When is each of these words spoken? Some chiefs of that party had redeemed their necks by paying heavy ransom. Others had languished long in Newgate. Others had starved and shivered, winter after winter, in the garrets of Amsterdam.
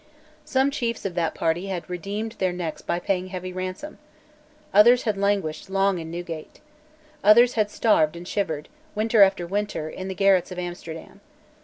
Some 0.45 0.71
chiefs 0.71 1.05
of 1.05 1.13
that 1.13 1.35
party 1.35 1.67
had 1.67 1.87
redeemed 1.87 2.31
their 2.39 2.51
necks 2.51 2.81
by 2.81 2.97
paying 2.97 3.27
heavy 3.27 3.53
ransom. 3.53 3.99
Others 4.73 5.03
had 5.03 5.15
languished 5.15 5.69
long 5.69 5.99
in 5.99 6.09
Newgate. 6.09 6.59
Others 7.23 7.53
had 7.53 7.69
starved 7.69 8.15
and 8.15 8.27
shivered, 8.27 8.67
winter 8.95 9.21
after 9.21 9.45
winter, 9.45 9.87
in 9.91 10.07
the 10.07 10.15
garrets 10.15 10.51
of 10.51 10.57
Amsterdam. 10.57 11.21